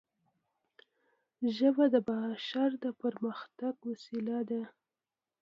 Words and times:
ژبه 1.55 1.85
د 1.93 1.95
بشر 2.07 2.69
د 2.83 2.85
پرمختګ 3.01 3.73
وسیله 3.89 4.39
ده 4.49 4.63